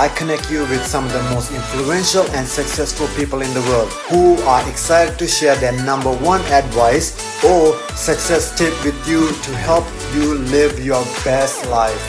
I 0.00 0.06
connect 0.10 0.48
you 0.48 0.60
with 0.60 0.86
some 0.86 1.06
of 1.06 1.12
the 1.12 1.22
most 1.34 1.50
influential 1.50 2.22
and 2.30 2.46
successful 2.46 3.08
people 3.16 3.42
in 3.42 3.52
the 3.52 3.62
world 3.62 3.88
who 4.08 4.40
are 4.42 4.62
excited 4.70 5.18
to 5.18 5.26
share 5.26 5.56
their 5.56 5.72
number 5.84 6.12
one 6.18 6.40
advice 6.52 7.18
or 7.42 7.74
success 7.96 8.56
tip 8.56 8.72
with 8.84 8.94
you 9.08 9.26
to 9.26 9.56
help 9.56 9.84
you 10.14 10.36
live 10.54 10.78
your 10.78 11.02
best 11.24 11.66
life. 11.66 12.00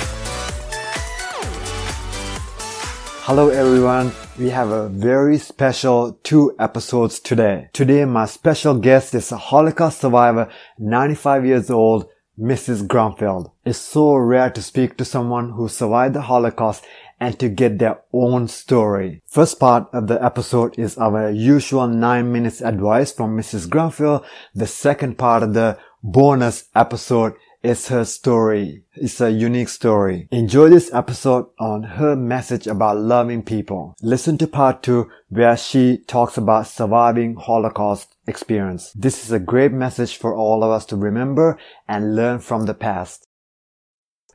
Hello 3.23 3.49
everyone. 3.49 4.11
We 4.37 4.51
have 4.51 4.69
a 4.69 4.89
very 4.89 5.39
special 5.39 6.19
two 6.21 6.55
episodes 6.59 7.19
today. 7.19 7.71
Today 7.73 8.05
my 8.05 8.27
special 8.27 8.77
guest 8.77 9.15
is 9.15 9.31
a 9.31 9.37
Holocaust 9.37 10.01
survivor, 10.01 10.47
95 10.77 11.43
years 11.43 11.71
old, 11.71 12.07
Mrs. 12.39 12.85
Grunfeld. 12.85 13.51
It's 13.69 13.77
so 13.77 14.15
rare 14.15 14.49
to 14.49 14.63
speak 14.63 14.97
to 14.97 15.05
someone 15.05 15.51
who 15.51 15.67
survived 15.67 16.15
the 16.15 16.23
Holocaust 16.23 16.83
and 17.19 17.37
to 17.37 17.49
get 17.49 17.77
their 17.77 18.01
own 18.11 18.47
story. 18.47 19.21
First 19.27 19.59
part 19.59 19.87
of 19.93 20.07
the 20.07 20.19
episode 20.25 20.79
is 20.79 20.97
our 20.97 21.29
usual 21.29 21.87
9 21.87 22.31
minutes 22.31 22.61
advice 22.61 23.11
from 23.11 23.37
Mrs. 23.37 23.67
Grunfeld. 23.67 24.25
The 24.55 24.65
second 24.65 25.19
part 25.19 25.43
of 25.43 25.53
the 25.53 25.77
bonus 26.01 26.67
episode 26.73 27.35
is 27.61 27.89
her 27.89 28.05
story. 28.05 28.85
It's 28.95 29.21
a 29.21 29.29
unique 29.29 29.69
story. 29.69 30.27
Enjoy 30.31 30.69
this 30.69 30.91
episode 30.91 31.45
on 31.59 31.83
her 31.83 32.15
message 32.15 32.65
about 32.65 32.97
loving 32.97 33.43
people. 33.43 33.95
Listen 34.01 34.39
to 34.39 34.47
part 34.47 34.81
two 34.81 35.11
where 35.27 35.55
she 35.55 35.99
talks 36.07 36.37
about 36.37 36.65
surviving 36.65 37.35
Holocaust 37.35 38.15
experience. 38.25 38.91
This 38.93 39.23
is 39.23 39.31
a 39.31 39.37
great 39.37 39.73
message 39.73 40.17
for 40.17 40.33
all 40.33 40.63
of 40.63 40.71
us 40.71 40.87
to 40.87 40.95
remember 40.95 41.59
and 41.87 42.15
learn 42.15 42.39
from 42.39 42.65
the 42.65 42.73
past. 42.73 43.27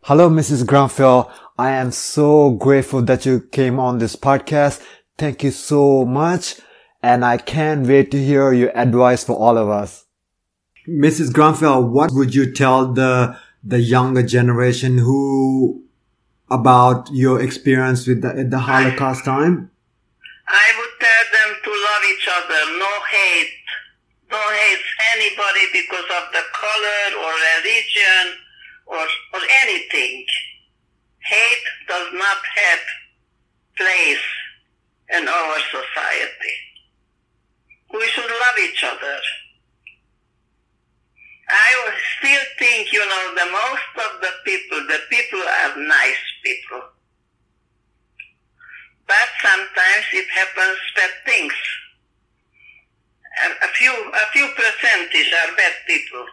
Hello, 0.08 0.28
Mrs. 0.28 0.64
Grunfeld. 0.64 1.32
I 1.56 1.70
am 1.70 1.90
so 1.90 2.50
grateful 2.50 3.00
that 3.00 3.24
you 3.24 3.40
came 3.40 3.80
on 3.80 3.96
this 3.96 4.16
podcast. 4.16 4.84
Thank 5.16 5.42
you 5.42 5.50
so 5.50 6.04
much. 6.04 6.56
And 7.02 7.24
I 7.24 7.38
can't 7.38 7.86
wait 7.86 8.10
to 8.10 8.22
hear 8.22 8.52
your 8.52 8.70
advice 8.76 9.24
for 9.24 9.34
all 9.34 9.56
of 9.56 9.70
us. 9.70 10.04
Mrs. 10.86 11.30
Grunfeld, 11.30 11.90
what 11.90 12.10
would 12.12 12.34
you 12.34 12.52
tell 12.52 12.92
the 12.92 13.38
the 13.62 13.80
younger 13.80 14.22
generation 14.22 14.98
who 14.98 15.82
about 16.50 17.08
your 17.10 17.40
experience 17.40 18.06
with 18.06 18.20
the, 18.20 18.44
the 18.44 18.58
Holocaust 18.58 19.24
time? 19.24 19.70
I 20.46 20.66
would 20.76 20.94
tell 21.00 21.24
them 21.32 21.50
to 21.64 21.70
love 21.70 22.04
each 22.12 22.28
other, 22.28 22.60
no 22.78 22.92
hate. 23.08 23.56
Don't 24.28 24.54
hate 24.68 24.84
anybody 25.16 25.64
because 25.72 26.08
of 26.20 26.24
the 26.36 26.44
color 26.52 27.24
or 27.24 27.32
religion 27.56 28.43
or, 28.86 29.06
or 29.32 29.40
anything. 29.64 30.24
Hate 31.20 31.66
does 31.88 32.08
not 32.12 32.36
have 32.56 32.80
place 33.76 34.26
in 35.16 35.28
our 35.28 35.58
society. 35.70 36.56
We 37.92 38.06
should 38.08 38.24
love 38.30 38.58
each 38.62 38.84
other. 38.84 39.18
I 41.48 41.90
still 42.18 42.44
think, 42.58 42.92
you 42.92 43.04
know, 43.04 43.34
the 43.34 43.50
most 43.52 44.06
of 44.06 44.20
the 44.20 44.30
people, 44.44 44.78
the 44.88 45.00
people 45.10 45.40
are 45.40 45.76
nice 45.76 46.24
people. 46.42 46.82
But 49.06 49.28
sometimes 49.42 50.06
it 50.12 50.28
happens 50.30 50.78
bad 50.96 51.10
things. 51.26 51.52
A, 53.44 53.66
a 53.66 53.68
few, 53.74 53.92
a 53.92 54.26
few 54.32 54.48
percentage 54.56 55.32
are 55.32 55.56
bad 55.56 55.74
people. 55.86 56.26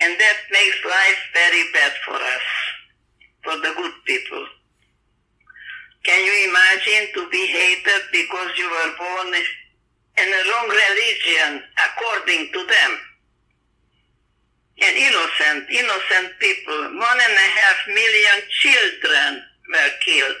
And 0.00 0.12
that 0.18 0.38
makes 0.50 0.78
life 0.84 1.20
very 1.34 1.64
bad 1.72 1.92
for 2.04 2.16
us, 2.16 2.46
for 3.44 3.56
the 3.56 3.72
good 3.76 3.92
people. 4.06 4.46
Can 6.04 6.24
you 6.24 6.48
imagine 6.48 7.12
to 7.14 7.28
be 7.30 7.46
hated 7.46 8.02
because 8.12 8.50
you 8.56 8.68
were 8.68 8.92
born 8.96 9.34
in 9.34 10.28
a 10.28 10.42
wrong 10.48 10.68
religion 10.68 11.62
according 11.76 12.52
to 12.52 12.66
them? 12.66 12.92
and 14.80 14.96
innocent, 14.96 15.68
innocent 15.68 16.38
people. 16.40 16.80
One 16.96 17.18
and 17.20 17.36
a 17.36 17.48
half 17.60 17.78
million 17.88 18.38
children 18.48 19.42
were 19.72 19.92
killed. 20.04 20.40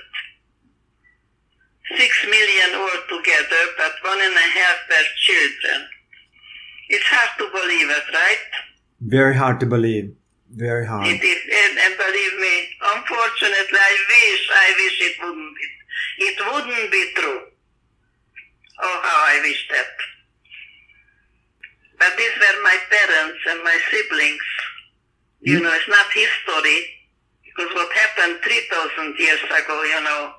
Six 1.96 2.10
million 2.24 2.70
altogether, 2.80 3.62
but 3.76 3.92
one 4.02 4.20
and 4.20 4.34
a 4.34 4.48
half 4.56 4.78
were 4.88 5.08
children. 5.16 5.80
It's 6.88 7.04
hard 7.04 7.30
to 7.38 7.46
believe 7.52 7.90
it, 7.90 8.06
right? 8.14 8.46
Very 9.00 9.34
hard 9.34 9.60
to 9.60 9.66
believe. 9.66 10.14
Very 10.50 10.84
hard. 10.84 11.06
It 11.06 11.22
is, 11.22 11.40
and, 11.46 11.78
and 11.78 11.94
believe 11.96 12.34
me, 12.40 12.54
unfortunately, 12.96 13.78
I 13.78 13.94
wish, 14.10 14.42
I 14.50 14.68
wish 14.76 14.96
it 15.00 15.16
wouldn't 15.22 15.54
be, 15.56 15.66
it 16.26 16.36
wouldn't 16.52 16.90
be 16.90 17.12
true. 17.14 17.40
Oh, 18.82 19.00
how 19.02 19.18
I 19.30 19.40
wish 19.42 19.68
that. 19.70 19.92
But 21.98 22.16
these 22.16 22.34
were 22.34 22.62
my 22.64 22.76
parents 22.90 23.40
and 23.48 23.62
my 23.62 23.78
siblings. 23.90 24.48
You 25.40 25.60
mm. 25.60 25.62
know, 25.62 25.72
it's 25.72 25.88
not 25.88 26.06
history, 26.12 26.80
because 27.44 27.72
what 27.74 27.92
happened 27.92 28.42
3,000 28.42 29.18
years 29.18 29.40
ago, 29.44 29.82
you 29.84 30.00
know, 30.02 30.32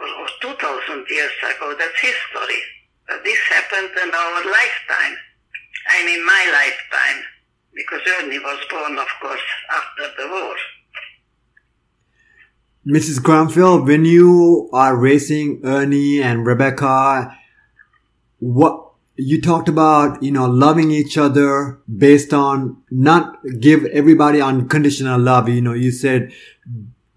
or 0.00 0.28
2,000 0.42 1.06
years 1.08 1.36
ago, 1.42 1.74
that's 1.78 1.98
history. 2.00 2.62
But 3.08 3.24
this 3.24 3.38
happened 3.48 3.90
in 3.96 4.10
our 4.12 4.44
lifetime. 4.44 5.16
I 5.88 6.04
mean, 6.04 6.24
my 6.24 6.42
lifetime, 6.52 7.24
because 7.74 8.00
Ernie 8.20 8.38
was 8.38 8.58
born, 8.70 8.98
of 8.98 9.08
course, 9.20 9.40
after 9.70 10.22
the 10.22 10.28
war. 10.28 10.54
Mrs. 12.86 13.20
Grunfeld, 13.20 13.86
when 13.86 14.04
you 14.04 14.70
are 14.72 14.96
raising 14.96 15.60
Ernie 15.64 16.22
and 16.22 16.46
Rebecca, 16.46 17.36
what 18.38 18.88
you 19.16 19.40
talked 19.40 19.68
about, 19.68 20.22
you 20.22 20.30
know, 20.30 20.46
loving 20.46 20.90
each 20.90 21.18
other 21.18 21.80
based 21.94 22.32
on 22.32 22.80
not 22.90 23.36
give 23.60 23.84
everybody 23.86 24.40
unconditional 24.40 25.20
love. 25.20 25.48
You 25.48 25.60
know, 25.60 25.74
you 25.74 25.90
said 25.90 26.32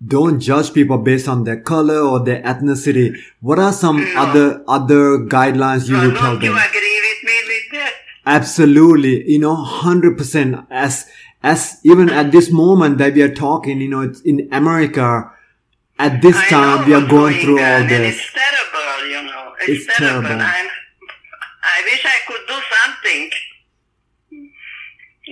don't 0.05 0.39
judge 0.39 0.73
people 0.73 0.97
based 0.97 1.27
on 1.27 1.43
their 1.43 1.61
color 1.61 1.99
or 1.99 2.19
their 2.19 2.41
ethnicity. 2.41 3.15
What 3.39 3.59
are 3.59 3.71
some 3.71 4.03
no. 4.03 4.19
other 4.19 4.63
other 4.67 5.19
guidelines 5.19 5.87
you 5.87 5.95
no, 5.95 6.07
would 6.07 6.17
tell 6.17 6.33
them? 6.33 6.43
You 6.43 6.57
agree 6.57 7.01
with 7.07 7.23
me 7.23 7.37
with 7.47 7.79
that? 7.79 7.93
Absolutely. 8.31 9.29
You 9.29 9.39
know, 9.39 9.55
hundred 9.55 10.17
percent. 10.17 10.55
As 10.69 11.05
as 11.43 11.79
even 11.83 12.09
at 12.09 12.31
this 12.31 12.49
moment 12.49 12.97
that 12.99 13.13
we 13.13 13.21
are 13.23 13.33
talking, 13.33 13.81
you 13.81 13.89
know, 13.89 14.01
it's 14.01 14.21
in 14.21 14.47
America. 14.53 15.29
At 15.99 16.21
this 16.21 16.37
I 16.37 16.47
time, 16.47 16.87
we 16.87 16.93
are 16.93 17.07
going 17.07 17.37
through 17.41 17.59
all 17.59 17.83
this. 17.83 18.15
It's 18.15 18.33
terrible, 18.33 19.07
you 19.13 19.21
know. 19.27 19.53
It's, 19.59 19.85
it's 19.85 19.97
terrible. 19.97 20.29
terrible. 20.29 20.47
I'm 20.47 20.69
I 21.61 21.77
wish 21.83 22.03
I 22.05 22.19
could 22.25 22.43
do 22.47 22.57
something, 22.73 23.21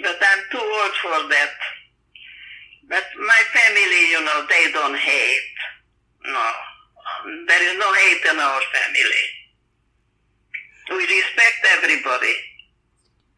but 0.03 0.19
I'm 0.19 0.41
too 0.51 0.59
old 0.59 0.93
for 1.01 1.19
that. 1.31 1.55
But 2.89 3.05
my 3.15 3.41
family, 3.55 4.03
you 4.11 4.21
know, 4.27 4.45
they 4.51 4.71
don't 4.73 4.97
hate. 4.97 5.55
No, 6.25 6.45
there 7.47 7.63
is 7.63 7.79
no 7.79 7.89
hate 7.93 8.23
in 8.33 8.37
our 8.39 8.61
family. 8.75 9.23
We 10.91 11.01
respect 11.07 11.59
everybody. 11.77 12.35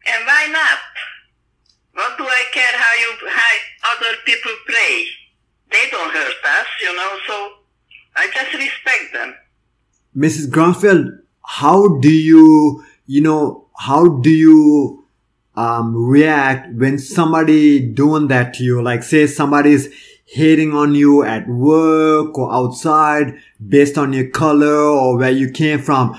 And 0.06 0.26
why 0.26 0.48
not? 0.50 0.78
What 1.94 2.18
do 2.18 2.24
I 2.24 2.44
care 2.52 2.74
how 2.74 2.94
you 2.94 3.28
how 3.28 3.96
other 3.96 4.16
people 4.24 4.52
pray? 4.66 5.06
They 5.70 5.90
don't 5.90 6.12
hurt 6.12 6.34
us, 6.58 6.66
you 6.80 6.94
know, 6.94 7.18
so 7.26 7.52
I 8.16 8.30
just 8.32 8.54
respect 8.54 9.12
them. 9.12 9.34
Mrs. 10.16 10.50
Grunfeld, 10.50 11.18
how 11.44 11.98
do 11.98 12.10
you 12.10 12.84
you 13.06 13.20
know, 13.20 13.66
how 13.78 14.08
do 14.20 14.30
you 14.30 15.04
um, 15.54 15.94
react 15.94 16.74
when 16.74 16.98
somebody 16.98 17.80
doing 17.80 18.28
that 18.28 18.54
to 18.54 18.64
you? 18.64 18.82
Like 18.82 19.02
say 19.02 19.26
somebody's 19.26 19.88
hating 20.24 20.72
on 20.72 20.94
you 20.94 21.22
at 21.22 21.46
work 21.46 22.38
or 22.38 22.52
outside 22.52 23.34
based 23.68 23.98
on 23.98 24.12
your 24.12 24.28
color 24.30 24.74
or 24.74 25.18
where 25.18 25.30
you 25.30 25.50
came 25.50 25.80
from. 25.80 26.18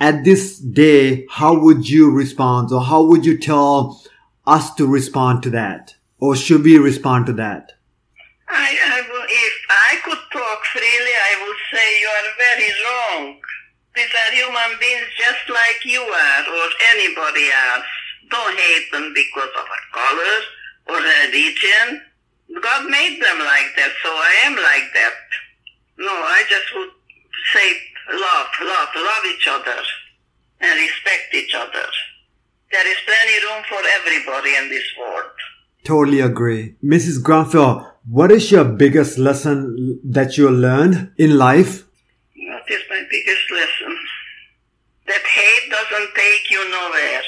At 0.00 0.24
this 0.24 0.58
day, 0.58 1.26
how 1.28 1.58
would 1.60 1.86
you 1.86 2.10
respond 2.10 2.72
or 2.72 2.80
how 2.80 3.02
would 3.02 3.26
you 3.26 3.36
tell 3.36 4.00
us 4.46 4.74
to 4.76 4.86
respond 4.86 5.42
to 5.42 5.50
that? 5.50 5.94
Or 6.18 6.34
should 6.34 6.64
we 6.64 6.78
respond 6.78 7.26
to 7.26 7.34
that? 7.34 7.72
I, 8.48 8.80
I 8.80 9.00
will, 9.12 9.26
if 9.28 9.56
I 9.68 10.00
could 10.02 10.24
talk 10.32 10.64
freely, 10.72 11.14
I 11.30 11.44
would 11.44 11.60
say 11.68 12.00
you 12.00 12.08
are 12.08 12.28
very 12.48 12.70
wrong. 12.80 13.40
These 13.94 14.08
are 14.08 14.32
human 14.32 14.80
beings 14.80 15.06
just 15.20 15.44
like 15.50 15.84
you 15.84 16.00
are 16.00 16.44
or 16.48 16.68
anybody 16.96 17.50
else. 17.52 17.84
Don't 18.30 18.58
hate 18.58 18.90
them 18.92 19.12
because 19.14 19.52
of 19.52 19.66
a 19.68 19.80
color 19.92 20.36
or 20.88 20.96
religion. 20.96 22.00
God 22.62 22.88
made 22.88 23.20
them 23.20 23.38
like 23.38 23.70
that, 23.76 23.92
so 24.02 24.08
I 24.08 24.34
am 24.44 24.56
like 24.56 24.88
that. 24.94 25.12
No, 25.98 26.10
I 26.10 26.42
just 26.48 26.74
would 26.74 26.90
say 27.52 27.78
love, 28.12 28.46
love, 28.62 28.88
love 28.96 29.24
each 29.34 29.48
other 29.48 29.80
and 30.60 30.80
respect 30.80 31.34
each 31.34 31.54
other. 31.54 31.86
There 32.72 32.86
is 32.86 32.96
plenty 33.04 33.36
room 33.46 33.64
for 33.68 33.82
everybody 33.98 34.54
in 34.56 34.68
this 34.68 34.84
world. 34.98 35.30
Totally 35.84 36.20
agree. 36.20 36.76
Mrs. 36.84 37.22
Grunfeld, 37.22 37.90
what 38.08 38.30
is 38.30 38.50
your 38.50 38.64
biggest 38.64 39.18
lesson 39.18 40.00
that 40.04 40.36
you 40.36 40.50
learned 40.50 41.12
in 41.16 41.36
life? 41.36 41.86
What 42.36 42.62
is 42.68 42.82
my 42.88 43.02
biggest 43.10 43.50
lesson? 43.50 43.98
That 45.06 45.22
hate 45.22 45.70
doesn't 45.70 46.14
take 46.14 46.50
you 46.50 46.70
nowhere. 46.70 47.22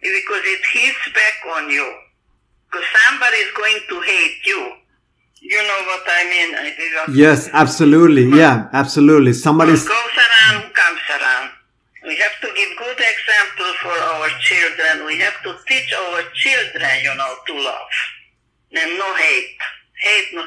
Because 0.00 0.42
it 0.44 0.60
hits 0.72 1.12
back 1.12 1.56
on 1.56 1.70
you. 1.70 1.94
Because 2.70 2.86
somebody 3.08 3.36
is 3.36 3.52
going 3.56 3.78
to 3.88 4.00
hate 4.00 4.46
you. 4.46 4.72
You 5.96 6.52
know 6.52 6.58
what 6.58 7.06
I 7.06 7.08
mean? 7.08 7.16
Yes, 7.16 7.48
absolutely. 7.52 8.28
Yeah, 8.28 8.68
absolutely. 8.72 9.32
Somebody's. 9.32 9.84
What 9.84 9.94
goes 9.94 10.24
around 10.24 10.74
comes 10.74 11.00
around. 11.10 11.50
We 12.04 12.16
have 12.16 12.36
to 12.42 12.46
give 12.46 12.78
good 12.78 13.00
example 13.00 13.72
for 13.82 13.96
our 14.12 14.28
children. 14.40 15.06
We 15.06 15.18
have 15.18 15.42
to 15.42 15.56
teach 15.66 15.92
our 15.92 16.22
children, 16.34 16.90
you 17.02 17.14
know, 17.16 17.34
to 17.46 17.54
love. 17.54 17.90
And 18.72 18.98
no 18.98 19.14
hate. 19.14 19.56
Hate, 20.02 20.34
no. 20.34 20.44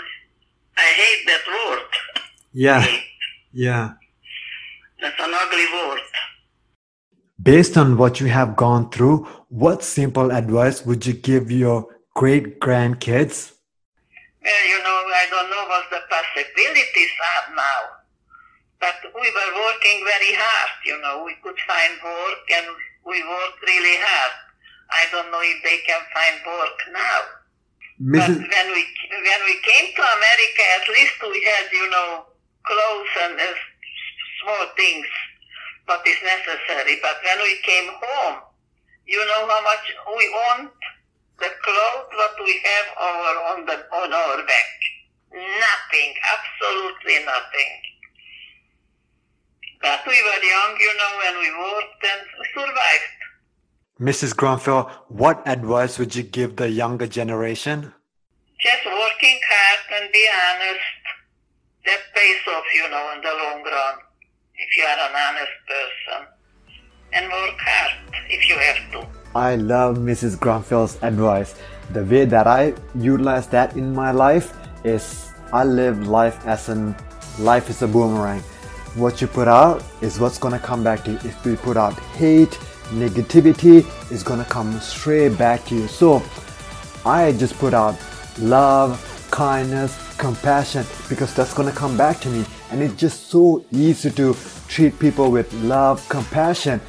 I 0.77 0.87
hate 1.01 1.25
that 1.27 1.43
word. 1.47 2.23
Yeah. 2.53 2.81
Hate. 2.81 3.03
Yeah. 3.51 3.93
That's 5.01 5.19
an 5.19 5.31
ugly 5.33 5.65
word. 5.73 6.01
Based 7.41 7.77
on 7.77 7.97
what 7.97 8.19
you 8.19 8.27
have 8.27 8.55
gone 8.55 8.89
through, 8.89 9.25
what 9.49 9.83
simple 9.83 10.31
advice 10.31 10.85
would 10.85 11.05
you 11.05 11.13
give 11.13 11.49
your 11.51 11.87
great 12.15 12.59
grandkids? 12.59 13.53
Well, 14.43 14.65
you 14.67 14.79
know, 14.83 14.97
I 15.11 15.25
don't 15.29 15.49
know 15.51 15.65
what 15.67 15.85
the 15.91 16.01
possibilities 16.07 17.13
are 17.35 17.55
now. 17.55 17.81
But 18.79 18.95
we 19.11 19.27
were 19.27 19.51
working 19.59 19.99
very 20.07 20.31
hard, 20.31 20.71
you 20.85 20.97
know. 21.01 21.23
We 21.25 21.35
could 21.43 21.59
find 21.67 21.99
work 21.99 22.43
and 22.55 22.67
we 23.03 23.19
worked 23.19 23.61
really 23.67 23.97
hard. 23.99 24.33
I 24.91 25.03
don't 25.11 25.31
know 25.31 25.43
if 25.43 25.59
they 25.63 25.79
can 25.83 26.01
find 26.15 26.35
work 26.47 26.77
now. 26.95 27.19
But 27.99 28.31
when 28.31 28.67
we 28.71 28.81
when 29.11 29.41
we 29.43 29.55
came 29.59 29.91
to 29.91 30.01
America, 30.01 30.63
at 30.79 30.87
least 30.87 31.19
we 31.19 31.43
had, 31.43 31.67
you 31.71 31.89
know, 31.91 32.25
clothes 32.63 33.13
and 33.27 33.35
uh, 33.35 33.53
small 34.41 34.65
things, 34.77 35.07
what 35.85 36.07
is 36.07 36.15
necessary. 36.23 36.97
But 37.03 37.19
when 37.27 37.43
we 37.43 37.59
came 37.67 37.91
home, 37.91 38.39
you 39.05 39.19
know 39.19 39.43
how 39.51 39.61
much 39.67 39.83
we 40.15 40.29
want 40.29 40.71
the 41.39 41.51
clothes 41.63 42.11
what 42.13 42.35
we 42.43 42.59
have 42.63 42.87
over 42.99 43.33
on 43.51 43.65
the 43.65 43.77
on 43.95 44.13
our 44.13 44.37
back. 44.45 44.69
Nothing, 45.31 46.11
absolutely 46.35 47.25
nothing. 47.25 47.71
But 49.81 50.01
we 50.05 50.17
were 50.21 50.43
young, 50.43 50.73
you 50.79 50.93
know, 50.97 51.13
and 51.27 51.37
we 51.39 51.49
worked 51.55 52.03
and 52.03 52.21
survived. 52.53 53.19
Mrs. 53.99 54.35
Grunfeld, 54.35 54.91
what 55.07 55.41
advice 55.45 55.99
would 55.99 56.15
you 56.15 56.23
give 56.23 56.55
the 56.55 56.69
younger 56.69 57.07
generation? 57.07 57.93
Just 58.59 58.85
working 58.85 59.39
hard 59.51 60.01
and 60.01 60.11
be 60.11 60.27
honest. 60.27 60.99
That 61.85 61.99
pays 62.15 62.41
off, 62.47 62.63
you 62.73 62.89
know, 62.89 63.11
in 63.15 63.21
the 63.21 63.31
long 63.31 63.63
run. 63.63 63.95
If 64.55 64.77
you 64.77 64.83
are 64.83 64.99
an 64.99 65.15
honest 65.15 65.55
person. 65.67 66.38
And 67.13 67.25
work 67.25 67.55
hard 67.59 67.93
if 68.29 68.47
you 68.47 68.57
have 68.57 68.91
to. 68.91 69.07
I 69.35 69.55
love 69.55 69.97
Mrs. 69.97 70.37
Grunfeld's 70.37 70.97
advice. 71.01 71.55
The 71.91 72.03
way 72.03 72.25
that 72.25 72.47
I 72.47 72.73
utilize 72.95 73.47
that 73.47 73.75
in 73.75 73.93
my 73.93 74.11
life 74.11 74.53
is 74.83 75.31
I 75.51 75.63
live 75.63 76.07
life 76.07 76.45
as 76.45 76.69
in 76.69 76.95
life 77.39 77.69
is 77.69 77.81
a 77.81 77.87
boomerang. 77.87 78.41
What 78.95 79.21
you 79.21 79.27
put 79.27 79.47
out 79.47 79.83
is 80.01 80.19
what's 80.19 80.37
gonna 80.37 80.59
come 80.59 80.83
back 80.83 81.03
to 81.05 81.11
you. 81.11 81.17
If 81.23 81.45
you 81.45 81.55
put 81.55 81.77
out 81.77 81.97
hate, 82.17 82.51
negativity, 82.89 83.85
is 84.11 84.23
gonna 84.23 84.45
come 84.45 84.79
straight 84.79 85.37
back 85.37 85.65
to 85.65 85.75
you. 85.75 85.87
So 85.87 86.21
I 87.05 87.31
just 87.33 87.57
put 87.57 87.73
out 87.73 87.95
love, 88.39 88.99
kindness, 89.31 89.97
compassion 90.17 90.85
because 91.07 91.33
that's 91.33 91.53
gonna 91.53 91.71
come 91.71 91.97
back 91.97 92.19
to 92.21 92.29
me. 92.29 92.45
And 92.71 92.81
it's 92.81 92.95
just 92.95 93.29
so 93.29 93.63
easy 93.71 94.11
to 94.11 94.35
treat 94.67 94.99
people 94.99 95.31
with 95.31 95.51
love, 95.63 96.07
compassion 96.09 96.81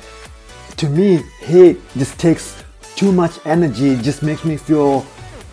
to 0.81 0.89
me, 0.89 1.17
hate 1.41 1.79
just 1.95 2.19
takes 2.19 2.65
too 2.97 3.13
much 3.13 3.39
energy, 3.45 3.91
it 3.91 4.03
just 4.03 4.23
makes 4.23 4.47
me 4.47 4.57
feel 4.57 5.05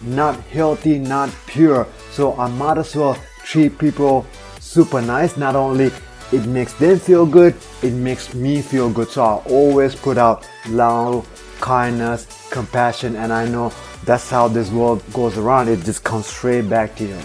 not 0.04 0.40
healthy, 0.56 1.00
not 1.00 1.30
pure. 1.48 1.86
So 2.12 2.34
I 2.40 2.48
might 2.48 2.78
as 2.78 2.96
well 2.96 3.18
treat 3.44 3.78
people 3.78 4.26
super 4.62 5.02
nice. 5.02 5.36
Not 5.36 5.58
only 5.58 5.92
it 6.32 6.46
makes 6.46 6.74
them 6.74 7.00
feel 7.00 7.26
good, 7.26 7.56
it 7.82 7.94
makes 7.94 8.34
me 8.34 8.62
feel 8.62 8.90
good. 8.90 9.10
So 9.10 9.24
I 9.24 9.36
always 9.50 9.96
put 9.96 10.18
out 10.18 10.48
love, 10.68 11.28
kindness, 11.62 12.28
compassion, 12.52 13.16
and 13.16 13.32
I 13.32 13.48
know 13.48 13.72
that's 14.04 14.30
how 14.30 14.48
this 14.48 14.70
world 14.72 15.04
goes 15.14 15.38
around. 15.38 15.70
It 15.70 15.84
just 15.84 16.04
comes 16.04 16.28
straight 16.28 16.70
back 16.70 16.96
to 16.98 17.06
you. 17.06 17.20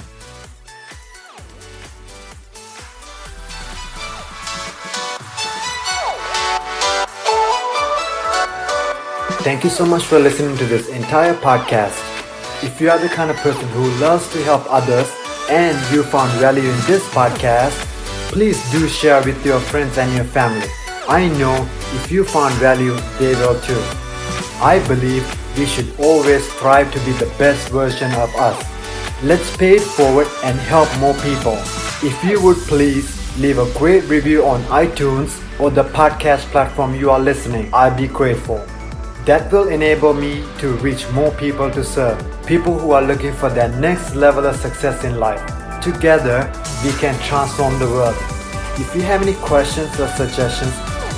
Thank 9.42 9.64
you 9.64 9.70
so 9.70 9.84
much 9.84 10.04
for 10.04 10.20
listening 10.20 10.56
to 10.58 10.64
this 10.66 10.88
entire 10.88 11.34
podcast. 11.34 11.98
If 12.62 12.80
you 12.80 12.90
are 12.90 12.98
the 12.98 13.08
kind 13.08 13.28
of 13.28 13.36
person 13.38 13.66
who 13.70 13.90
loves 13.98 14.32
to 14.32 14.42
help 14.44 14.62
others 14.68 15.12
and 15.50 15.76
you 15.92 16.04
found 16.04 16.30
value 16.38 16.62
in 16.62 16.80
this 16.86 17.04
podcast, 17.08 17.91
please 18.32 18.58
do 18.72 18.88
share 18.88 19.22
with 19.24 19.44
your 19.44 19.60
friends 19.60 19.98
and 19.98 20.10
your 20.14 20.24
family. 20.24 20.66
I 21.06 21.28
know 21.38 21.68
if 21.92 22.10
you 22.10 22.24
found 22.24 22.54
value, 22.54 22.96
they 23.18 23.34
will 23.34 23.60
too. 23.60 23.82
I 24.58 24.82
believe 24.88 25.22
we 25.58 25.66
should 25.66 25.92
always 26.00 26.50
strive 26.50 26.90
to 26.94 26.98
be 27.00 27.12
the 27.12 27.30
best 27.38 27.68
version 27.68 28.10
of 28.12 28.34
us. 28.36 28.56
Let's 29.22 29.54
pay 29.58 29.76
it 29.76 29.82
forward 29.82 30.28
and 30.44 30.58
help 30.58 30.88
more 30.98 31.12
people. 31.20 31.58
If 32.02 32.24
you 32.24 32.42
would 32.42 32.56
please 32.56 33.06
leave 33.38 33.58
a 33.58 33.70
great 33.78 34.04
review 34.04 34.46
on 34.46 34.62
iTunes 34.84 35.38
or 35.60 35.70
the 35.70 35.84
podcast 35.84 36.50
platform 36.52 36.94
you 36.94 37.10
are 37.10 37.20
listening, 37.20 37.68
I'd 37.74 37.98
be 37.98 38.08
grateful. 38.08 38.64
That 39.26 39.52
will 39.52 39.68
enable 39.68 40.14
me 40.14 40.42
to 40.58 40.72
reach 40.78 41.06
more 41.10 41.32
people 41.32 41.70
to 41.70 41.84
serve, 41.84 42.18
people 42.46 42.78
who 42.78 42.92
are 42.92 43.02
looking 43.02 43.34
for 43.34 43.50
their 43.50 43.68
next 43.78 44.14
level 44.14 44.46
of 44.46 44.56
success 44.56 45.04
in 45.04 45.20
life. 45.20 45.61
Together, 45.82 46.50
we 46.84 46.92
can 46.92 47.18
transform 47.20 47.78
the 47.80 47.86
world. 47.86 48.16
If 48.78 48.94
you 48.94 49.02
have 49.02 49.22
any 49.22 49.34
questions 49.34 49.98
or 49.98 50.06
suggestions, 50.08 50.72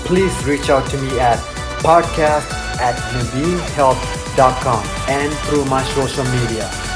please 0.06 0.32
reach 0.46 0.70
out 0.70 0.88
to 0.90 0.96
me 0.98 1.20
at 1.20 1.38
podcast 1.84 2.50
at 2.80 2.96
and 5.08 5.32
through 5.46 5.66
my 5.66 5.84
social 5.92 6.24
media. 6.24 6.93